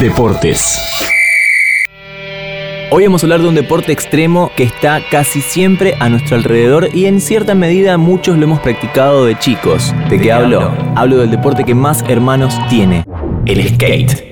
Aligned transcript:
Deportes. 0.00 0.80
Hoy 2.90 3.04
vamos 3.04 3.22
a 3.22 3.26
hablar 3.26 3.42
de 3.42 3.48
un 3.48 3.54
deporte 3.54 3.92
extremo 3.92 4.50
que 4.56 4.62
está 4.62 5.02
casi 5.10 5.42
siempre 5.42 5.94
a 6.00 6.08
nuestro 6.08 6.36
alrededor 6.36 6.88
y 6.94 7.04
en 7.04 7.20
cierta 7.20 7.54
medida 7.54 7.98
muchos 7.98 8.38
lo 8.38 8.44
hemos 8.44 8.60
practicado 8.60 9.26
de 9.26 9.38
chicos. 9.38 9.94
¿De, 10.08 10.18
qué 10.18 10.32
hablo? 10.32 10.72
Hablo 10.96 11.18
del 11.18 11.30
deporte 11.30 11.64
que 11.64 11.74
más 11.74 12.02
hermanos 12.08 12.58
tiene, 12.70 13.04
el 13.44 13.68
skate. 13.68 14.29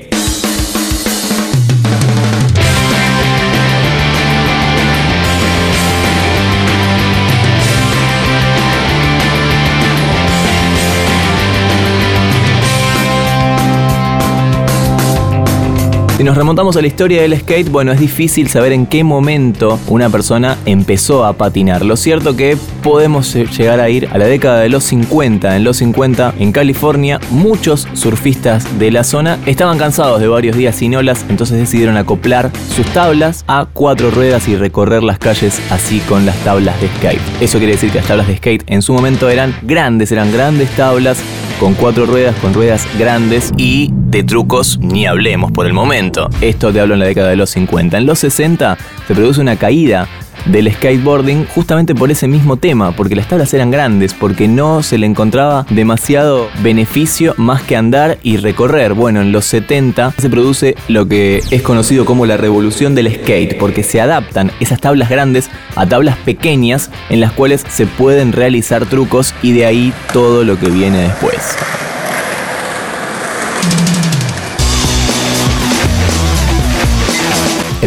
Si 16.18 16.24
nos 16.24 16.36
remontamos 16.36 16.76
a 16.76 16.80
la 16.80 16.88
historia 16.88 17.22
del 17.22 17.38
skate, 17.38 17.68
bueno, 17.68 17.92
es 17.92 18.00
difícil 18.00 18.48
saber 18.48 18.72
en 18.72 18.86
qué 18.86 19.04
momento 19.04 19.78
una 19.86 20.10
persona 20.10 20.58
empezó 20.66 21.24
a 21.24 21.34
patinar. 21.34 21.84
Lo 21.84 21.96
cierto 21.96 22.34
que 22.34 22.58
podemos 22.82 23.32
llegar 23.32 23.78
a 23.78 23.88
ir 23.88 24.08
a 24.10 24.18
la 24.18 24.24
década 24.24 24.58
de 24.58 24.68
los 24.68 24.82
50. 24.82 25.54
En 25.54 25.62
los 25.62 25.76
50, 25.76 26.34
en 26.40 26.50
California, 26.50 27.20
muchos 27.30 27.86
surfistas 27.92 28.80
de 28.80 28.90
la 28.90 29.04
zona 29.04 29.38
estaban 29.46 29.78
cansados 29.78 30.18
de 30.20 30.26
varios 30.26 30.56
días 30.56 30.74
sin 30.74 30.96
olas, 30.96 31.24
entonces 31.28 31.56
decidieron 31.56 31.96
acoplar 31.96 32.50
sus 32.74 32.86
tablas 32.86 33.44
a 33.46 33.68
cuatro 33.72 34.10
ruedas 34.10 34.48
y 34.48 34.56
recorrer 34.56 35.04
las 35.04 35.20
calles 35.20 35.62
así 35.70 36.00
con 36.00 36.26
las 36.26 36.36
tablas 36.38 36.80
de 36.80 36.88
skate. 36.88 37.22
Eso 37.40 37.58
quiere 37.58 37.74
decir 37.74 37.92
que 37.92 37.98
las 37.98 38.08
tablas 38.08 38.26
de 38.26 38.38
skate 38.38 38.64
en 38.66 38.82
su 38.82 38.92
momento 38.92 39.28
eran 39.28 39.54
grandes, 39.62 40.10
eran 40.10 40.32
grandes 40.32 40.68
tablas 40.70 41.22
con 41.58 41.74
cuatro 41.74 42.06
ruedas, 42.06 42.36
con 42.36 42.54
ruedas 42.54 42.86
grandes 42.98 43.52
y 43.56 43.90
de 43.92 44.22
trucos 44.22 44.78
ni 44.78 45.06
hablemos 45.06 45.52
por 45.52 45.66
el 45.66 45.72
momento. 45.72 46.30
Esto 46.40 46.72
te 46.72 46.80
hablo 46.80 46.94
en 46.94 47.00
la 47.00 47.06
década 47.06 47.30
de 47.30 47.36
los 47.36 47.50
50. 47.50 47.98
En 47.98 48.06
los 48.06 48.20
60 48.20 48.78
se 49.06 49.14
produce 49.14 49.40
una 49.40 49.56
caída 49.56 50.08
del 50.46 50.72
skateboarding 50.72 51.46
justamente 51.46 51.94
por 51.94 52.10
ese 52.10 52.28
mismo 52.28 52.56
tema, 52.56 52.92
porque 52.92 53.16
las 53.16 53.28
tablas 53.28 53.52
eran 53.54 53.70
grandes, 53.70 54.14
porque 54.14 54.48
no 54.48 54.82
se 54.82 54.98
le 54.98 55.06
encontraba 55.06 55.66
demasiado 55.70 56.48
beneficio 56.62 57.34
más 57.36 57.62
que 57.62 57.76
andar 57.76 58.18
y 58.22 58.36
recorrer. 58.36 58.94
Bueno, 58.94 59.20
en 59.20 59.32
los 59.32 59.44
70 59.46 60.14
se 60.18 60.30
produce 60.30 60.74
lo 60.88 61.06
que 61.06 61.42
es 61.50 61.62
conocido 61.62 62.04
como 62.04 62.26
la 62.26 62.36
revolución 62.36 62.94
del 62.94 63.12
skate, 63.14 63.58
porque 63.58 63.82
se 63.82 64.00
adaptan 64.00 64.50
esas 64.60 64.80
tablas 64.80 65.08
grandes 65.08 65.50
a 65.76 65.86
tablas 65.86 66.16
pequeñas 66.18 66.90
en 67.08 67.20
las 67.20 67.32
cuales 67.32 67.64
se 67.68 67.86
pueden 67.86 68.32
realizar 68.32 68.86
trucos 68.86 69.34
y 69.42 69.52
de 69.52 69.66
ahí 69.66 69.92
todo 70.12 70.44
lo 70.44 70.58
que 70.58 70.70
viene 70.70 71.02
después. 71.02 71.56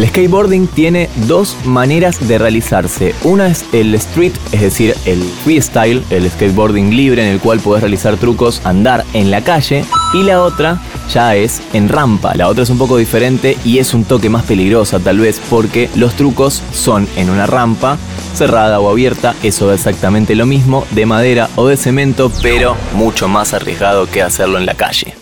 El 0.02 0.08
skateboarding 0.08 0.66
tiene 0.66 1.08
dos 1.28 1.56
maneras 1.64 2.26
de 2.26 2.36
realizarse. 2.36 3.14
Una 3.22 3.46
es 3.46 3.64
el 3.72 3.94
street, 3.94 4.32
es 4.50 4.60
decir, 4.60 4.96
el 5.04 5.22
freestyle, 5.22 6.02
el 6.10 6.28
skateboarding 6.28 6.96
libre 6.96 7.24
en 7.24 7.32
el 7.32 7.38
cual 7.38 7.60
puedes 7.60 7.82
realizar 7.82 8.16
trucos, 8.16 8.60
andar 8.64 9.04
en 9.12 9.30
la 9.30 9.44
calle. 9.44 9.84
Y 10.12 10.24
la 10.24 10.42
otra 10.42 10.82
ya 11.08 11.36
es 11.36 11.62
en 11.72 11.88
rampa. 11.88 12.34
La 12.34 12.48
otra 12.48 12.64
es 12.64 12.70
un 12.70 12.78
poco 12.78 12.96
diferente 12.96 13.56
y 13.64 13.78
es 13.78 13.94
un 13.94 14.02
toque 14.02 14.28
más 14.28 14.42
peligrosa 14.42 14.98
tal 14.98 15.20
vez 15.20 15.40
porque 15.48 15.88
los 15.94 16.14
trucos 16.14 16.64
son 16.72 17.06
en 17.14 17.30
una 17.30 17.46
rampa 17.46 17.96
cerrada 18.34 18.80
o 18.80 18.90
abierta, 18.90 19.36
eso 19.44 19.72
es 19.72 19.86
exactamente 19.86 20.34
lo 20.34 20.46
mismo, 20.46 20.84
de 20.90 21.06
madera 21.06 21.48
o 21.54 21.68
de 21.68 21.76
cemento, 21.76 22.32
pero 22.42 22.76
mucho 22.94 23.28
más 23.28 23.54
arriesgado 23.54 24.10
que 24.10 24.20
hacerlo 24.20 24.58
en 24.58 24.66
la 24.66 24.74
calle. 24.74 25.21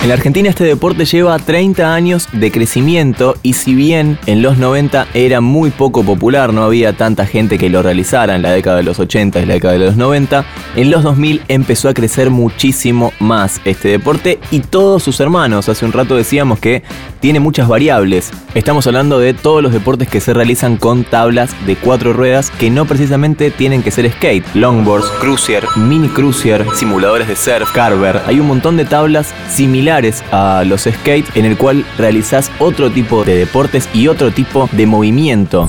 En 0.00 0.06
la 0.06 0.14
Argentina 0.14 0.48
este 0.48 0.62
deporte 0.62 1.04
lleva 1.04 1.36
30 1.38 1.92
años 1.92 2.28
de 2.32 2.52
crecimiento 2.52 3.34
y 3.42 3.54
si 3.54 3.74
bien 3.74 4.16
en 4.26 4.42
los 4.42 4.56
90 4.56 5.08
era 5.12 5.40
muy 5.40 5.70
poco 5.70 6.04
popular, 6.04 6.54
no 6.54 6.62
había 6.62 6.92
tanta 6.92 7.26
gente 7.26 7.58
que 7.58 7.68
lo 7.68 7.82
realizara 7.82 8.36
en 8.36 8.42
la 8.42 8.52
década 8.52 8.76
de 8.76 8.84
los 8.84 9.00
80 9.00 9.40
y 9.40 9.46
la 9.46 9.54
década 9.54 9.74
de 9.74 9.80
los 9.80 9.96
90, 9.96 10.44
en 10.76 10.90
los 10.92 11.02
2000 11.02 11.42
empezó 11.48 11.88
a 11.88 11.94
crecer 11.94 12.30
muchísimo 12.30 13.12
más 13.18 13.60
este 13.64 13.88
deporte 13.88 14.38
y 14.52 14.60
todos 14.60 15.02
sus 15.02 15.18
hermanos. 15.18 15.68
Hace 15.68 15.84
un 15.84 15.92
rato 15.92 16.14
decíamos 16.14 16.60
que 16.60 16.84
tiene 17.18 17.40
muchas 17.40 17.66
variables. 17.66 18.30
Estamos 18.54 18.86
hablando 18.86 19.18
de 19.18 19.34
todos 19.34 19.64
los 19.64 19.72
deportes 19.72 20.08
que 20.08 20.20
se 20.20 20.32
realizan 20.32 20.76
con 20.76 21.02
tablas 21.02 21.50
de 21.66 21.74
cuatro 21.74 22.12
ruedas 22.12 22.52
que 22.52 22.70
no 22.70 22.86
precisamente 22.86 23.50
tienen 23.50 23.82
que 23.82 23.90
ser 23.90 24.10
skate. 24.12 24.46
Longboards, 24.54 25.08
cruiser, 25.20 25.64
mini 25.76 26.08
cruiser, 26.08 26.64
simuladores 26.76 27.26
de 27.26 27.34
surf, 27.34 27.72
carver. 27.72 28.22
Hay 28.26 28.38
un 28.38 28.46
montón 28.46 28.76
de 28.76 28.84
tablas 28.84 29.34
similares 29.50 29.87
a 29.90 30.64
los 30.64 30.82
skates 30.82 31.34
en 31.34 31.44
el 31.44 31.56
cual 31.56 31.84
realizas 31.96 32.50
otro 32.58 32.90
tipo 32.90 33.24
de 33.24 33.36
deportes 33.36 33.88
y 33.94 34.08
otro 34.08 34.30
tipo 34.30 34.68
de 34.72 34.86
movimiento. 34.86 35.66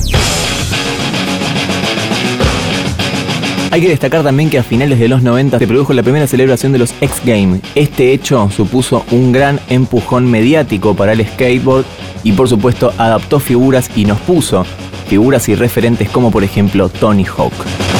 Hay 3.72 3.80
que 3.80 3.88
destacar 3.88 4.24
también 4.24 4.50
que 4.50 4.58
a 4.58 4.64
finales 4.64 4.98
de 4.98 5.06
los 5.08 5.22
90 5.22 5.58
se 5.58 5.66
produjo 5.66 5.92
la 5.92 6.02
primera 6.02 6.26
celebración 6.26 6.72
de 6.72 6.78
los 6.78 6.92
X 7.00 7.22
Games. 7.24 7.60
Este 7.76 8.12
hecho 8.12 8.50
supuso 8.50 9.04
un 9.12 9.30
gran 9.30 9.60
empujón 9.68 10.28
mediático 10.28 10.94
para 10.94 11.12
el 11.12 11.24
skateboard 11.24 11.84
y 12.24 12.32
por 12.32 12.48
supuesto 12.48 12.92
adaptó 12.98 13.38
figuras 13.38 13.88
y 13.94 14.06
nos 14.06 14.18
puso 14.18 14.66
figuras 15.08 15.48
y 15.48 15.54
referentes 15.54 16.10
como 16.10 16.32
por 16.32 16.42
ejemplo 16.42 16.88
Tony 16.88 17.24
Hawk. 17.24 17.99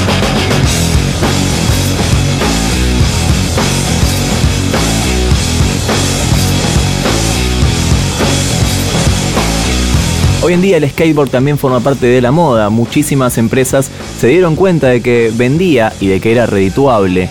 Hoy 10.42 10.54
en 10.54 10.62
día 10.62 10.78
el 10.78 10.88
skateboard 10.88 11.28
también 11.28 11.58
forma 11.58 11.80
parte 11.80 12.06
de 12.06 12.22
la 12.22 12.32
moda. 12.32 12.70
Muchísimas 12.70 13.36
empresas 13.36 13.90
se 14.18 14.28
dieron 14.28 14.56
cuenta 14.56 14.86
de 14.86 15.02
que 15.02 15.30
vendía 15.34 15.92
y 16.00 16.06
de 16.06 16.18
que 16.18 16.32
era 16.32 16.46
redituable 16.46 17.28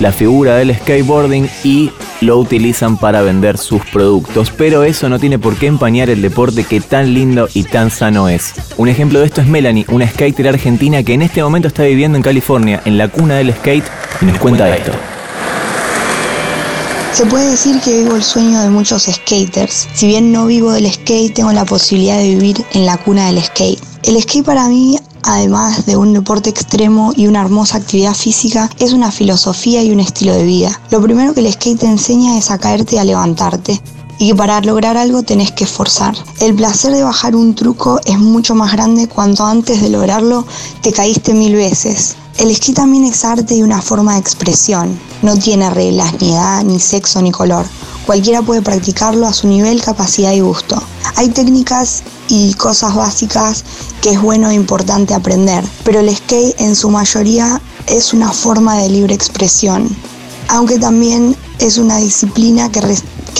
la 0.00 0.10
figura 0.10 0.56
del 0.56 0.74
skateboarding 0.74 1.50
y 1.64 1.90
lo 2.22 2.38
utilizan 2.38 2.96
para 2.96 3.20
vender 3.20 3.58
sus 3.58 3.84
productos. 3.84 4.50
Pero 4.50 4.84
eso 4.84 5.10
no 5.10 5.18
tiene 5.18 5.38
por 5.38 5.56
qué 5.56 5.66
empañar 5.66 6.08
el 6.08 6.22
deporte 6.22 6.64
que 6.64 6.80
tan 6.80 7.12
lindo 7.12 7.46
y 7.52 7.64
tan 7.64 7.90
sano 7.90 8.30
es. 8.30 8.54
Un 8.78 8.88
ejemplo 8.88 9.20
de 9.20 9.26
esto 9.26 9.42
es 9.42 9.46
Melanie, 9.46 9.84
una 9.88 10.08
skater 10.08 10.48
argentina 10.48 11.02
que 11.02 11.12
en 11.12 11.22
este 11.22 11.42
momento 11.42 11.68
está 11.68 11.82
viviendo 11.82 12.16
en 12.16 12.22
California, 12.22 12.80
en 12.86 12.96
la 12.96 13.08
cuna 13.08 13.36
del 13.36 13.52
skate, 13.52 13.84
y 14.22 14.24
nos 14.24 14.38
cuenta 14.38 14.74
esto. 14.74 14.92
Se 17.16 17.24
puede 17.24 17.52
decir 17.52 17.80
que 17.80 18.02
vivo 18.02 18.14
el 18.14 18.22
sueño 18.22 18.60
de 18.60 18.68
muchos 18.68 19.04
skaters. 19.04 19.88
Si 19.94 20.06
bien 20.06 20.32
no 20.32 20.44
vivo 20.44 20.72
del 20.72 20.92
skate, 20.92 21.32
tengo 21.32 21.50
la 21.50 21.64
posibilidad 21.64 22.18
de 22.18 22.28
vivir 22.28 22.62
en 22.72 22.84
la 22.84 22.98
cuna 22.98 23.28
del 23.28 23.42
skate. 23.42 23.82
El 24.02 24.20
skate 24.20 24.44
para 24.44 24.68
mí 24.68 24.98
además 25.22 25.86
de 25.86 25.96
un 25.96 26.12
deporte 26.12 26.50
extremo 26.50 27.14
y 27.16 27.26
una 27.26 27.40
hermosa 27.40 27.78
actividad 27.78 28.12
física, 28.12 28.68
es 28.78 28.92
una 28.92 29.10
filosofía 29.10 29.82
y 29.82 29.92
un 29.92 30.00
estilo 30.00 30.34
de 30.34 30.44
vida. 30.44 30.78
Lo 30.90 31.00
primero 31.00 31.32
que 31.32 31.40
el 31.40 31.50
skate 31.50 31.80
te 31.80 31.86
enseña 31.86 32.36
es 32.36 32.50
a 32.50 32.58
caerte 32.58 32.96
y 32.96 32.98
a 32.98 33.04
levantarte. 33.04 33.80
Y 34.18 34.28
que 34.28 34.34
para 34.34 34.60
lograr 34.60 34.98
algo 34.98 35.22
tenés 35.22 35.52
que 35.52 35.64
esforzar. 35.64 36.14
El 36.40 36.54
placer 36.54 36.92
de 36.92 37.02
bajar 37.02 37.34
un 37.34 37.54
truco 37.54 37.98
es 38.04 38.18
mucho 38.18 38.54
más 38.54 38.72
grande 38.72 39.08
cuando 39.08 39.46
antes 39.46 39.80
de 39.80 39.88
lograrlo 39.88 40.46
te 40.82 40.92
caíste 40.92 41.32
mil 41.32 41.54
veces. 41.54 42.16
El 42.38 42.50
esquí 42.50 42.74
también 42.74 43.04
es 43.04 43.24
arte 43.24 43.54
y 43.54 43.62
una 43.62 43.80
forma 43.80 44.12
de 44.12 44.20
expresión. 44.20 44.98
No 45.22 45.38
tiene 45.38 45.70
reglas, 45.70 46.20
ni 46.20 46.32
edad, 46.32 46.62
ni 46.64 46.78
sexo, 46.78 47.22
ni 47.22 47.30
color. 47.30 47.64
Cualquiera 48.04 48.42
puede 48.42 48.60
practicarlo 48.60 49.26
a 49.26 49.32
su 49.32 49.48
nivel, 49.48 49.82
capacidad 49.82 50.32
y 50.32 50.40
gusto. 50.40 50.80
Hay 51.16 51.30
técnicas 51.30 52.02
y 52.28 52.52
cosas 52.54 52.94
básicas 52.94 53.64
que 54.02 54.10
es 54.10 54.20
bueno 54.20 54.50
e 54.50 54.54
importante 54.54 55.14
aprender, 55.14 55.64
pero 55.82 56.00
el 56.00 56.14
skate 56.14 56.60
en 56.60 56.76
su 56.76 56.90
mayoría 56.90 57.60
es 57.86 58.12
una 58.12 58.30
forma 58.30 58.76
de 58.76 58.90
libre 58.90 59.14
expresión, 59.14 59.88
aunque 60.48 60.78
también 60.78 61.34
es 61.58 61.78
una 61.78 61.98
disciplina 61.98 62.70
que, 62.70 62.80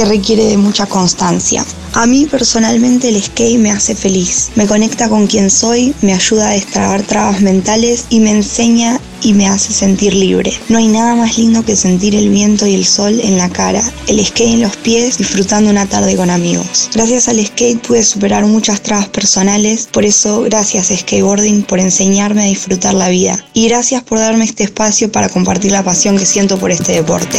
requiere 0.04 0.44
de 0.44 0.58
mucha 0.58 0.86
constancia. 0.86 1.64
A 1.94 2.06
mí 2.06 2.26
personalmente 2.26 3.08
el 3.08 3.22
skate 3.22 3.58
me 3.58 3.70
hace 3.70 3.94
feliz, 3.94 4.50
me 4.54 4.66
conecta 4.66 5.08
con 5.08 5.26
quien 5.26 5.50
soy, 5.50 5.94
me 6.02 6.12
ayuda 6.12 6.48
a 6.48 6.52
destrabar 6.52 7.02
trabas 7.02 7.40
mentales 7.40 8.04
y 8.10 8.20
me 8.20 8.32
enseña 8.32 9.00
y 9.22 9.32
me 9.32 9.48
hace 9.48 9.72
sentir 9.72 10.14
libre. 10.14 10.52
No 10.68 10.76
hay 10.76 10.88
nada 10.88 11.14
más 11.14 11.38
lindo 11.38 11.64
que 11.64 11.74
sentir 11.74 12.14
el 12.14 12.28
viento 12.28 12.66
y 12.66 12.74
el 12.74 12.84
sol 12.84 13.18
en 13.22 13.38
la 13.38 13.48
cara, 13.48 13.82
el 14.06 14.24
skate 14.24 14.54
en 14.54 14.60
los 14.60 14.76
pies, 14.76 15.16
disfrutando 15.16 15.70
una 15.70 15.86
tarde 15.86 16.16
con 16.16 16.28
amigos. 16.28 16.90
Gracias 16.94 17.28
al 17.28 17.44
skate 17.44 17.80
pude 17.80 18.04
superar 18.04 18.44
muchas 18.44 18.82
trabas 18.82 19.08
personales, 19.08 19.88
por 19.90 20.04
eso 20.04 20.42
gracias 20.42 20.92
skateboarding 20.94 21.62
por 21.62 21.80
enseñarme 21.80 22.42
a 22.42 22.48
disfrutar 22.48 22.92
la 22.92 23.08
vida 23.08 23.42
y 23.54 23.68
gracias 23.68 24.02
por 24.02 24.18
darme 24.18 24.44
este 24.44 24.64
espacio 24.64 25.10
para 25.10 25.28
compartir 25.28 25.72
la 25.72 25.82
pasión 25.82 26.18
que 26.18 26.26
siento 26.26 26.58
por 26.58 26.70
este 26.70 26.92
deporte. 26.92 27.38